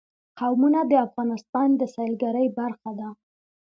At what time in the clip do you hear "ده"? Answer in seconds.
2.99-3.09